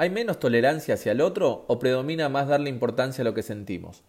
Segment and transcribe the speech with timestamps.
[0.00, 4.04] ¿Hay menos tolerancia hacia el otro o predomina más darle importancia a lo que sentimos?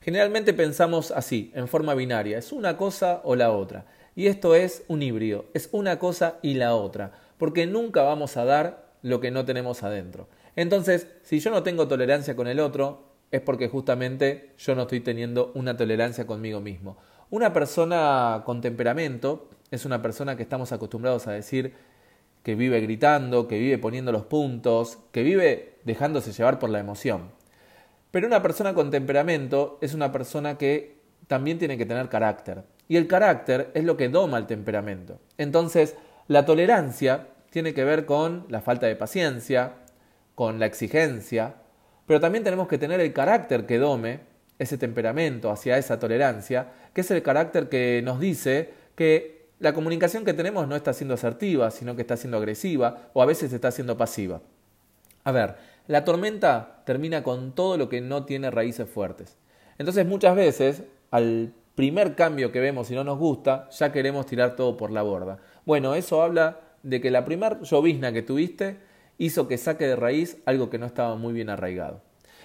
[0.00, 3.86] Generalmente pensamos así, en forma binaria, es una cosa o la otra.
[4.16, 8.44] Y esto es un híbrido, es una cosa y la otra, porque nunca vamos a
[8.44, 10.26] dar lo que no tenemos adentro.
[10.56, 14.98] Entonces, si yo no tengo tolerancia con el otro, es porque justamente yo no estoy
[14.98, 16.96] teniendo una tolerancia conmigo mismo.
[17.30, 21.74] Una persona con temperamento es una persona que estamos acostumbrados a decir
[22.42, 27.30] que vive gritando, que vive poniendo los puntos, que vive dejándose llevar por la emoción.
[28.10, 32.64] Pero una persona con temperamento es una persona que también tiene que tener carácter.
[32.88, 35.20] Y el carácter es lo que doma el temperamento.
[35.36, 35.94] Entonces,
[36.26, 39.74] la tolerancia tiene que ver con la falta de paciencia,
[40.34, 41.54] con la exigencia,
[42.06, 44.20] pero también tenemos que tener el carácter que dome
[44.58, 50.24] ese temperamento hacia esa tolerancia, que es el carácter que nos dice que la comunicación
[50.24, 53.70] que tenemos no está siendo asertiva, sino que está siendo agresiva o a veces está
[53.70, 54.40] siendo pasiva.
[55.24, 59.36] A ver, la tormenta termina con todo lo que no tiene raíces fuertes.
[59.78, 64.56] Entonces muchas veces al primer cambio que vemos y no nos gusta, ya queremos tirar
[64.56, 65.38] todo por la borda.
[65.64, 68.78] Bueno, eso habla de que la primer llovizna que tuviste
[69.16, 72.02] hizo que saque de raíz algo que no estaba muy bien arraigado.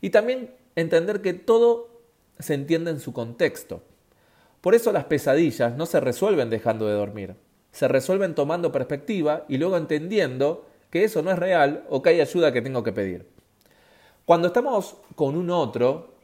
[0.00, 1.88] Y también entender que todo
[2.38, 3.82] se entiende en su contexto.
[4.66, 7.36] Por eso las pesadillas no se resuelven dejando de dormir,
[7.70, 12.20] se resuelven tomando perspectiva y luego entendiendo que eso no es real o que hay
[12.20, 13.28] ayuda que tengo que pedir.
[14.24, 16.16] Cuando estamos con un otro.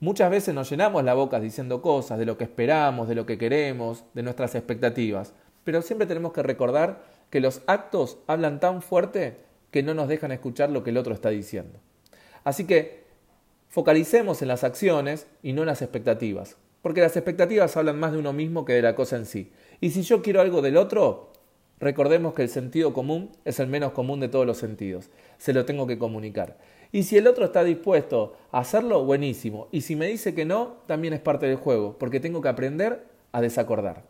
[0.00, 3.38] Muchas veces nos llenamos la boca diciendo cosas de lo que esperamos, de lo que
[3.38, 5.32] queremos, de nuestras expectativas,
[5.64, 9.38] pero siempre tenemos que recordar que los actos hablan tan fuerte
[9.70, 11.78] que no nos dejan escuchar lo que el otro está diciendo.
[12.44, 13.04] Así que
[13.70, 18.18] focalicemos en las acciones y no en las expectativas, porque las expectativas hablan más de
[18.18, 19.50] uno mismo que de la cosa en sí.
[19.80, 21.32] Y si yo quiero algo del otro,
[21.80, 25.10] recordemos que el sentido común es el menos común de todos los sentidos.
[25.36, 26.58] Se lo tengo que comunicar.
[26.92, 29.66] Y si el otro está dispuesto a hacerlo, buenísimo.
[29.72, 33.02] Y si me dice que no, también es parte del juego, porque tengo que aprender
[33.32, 34.04] a desacordar.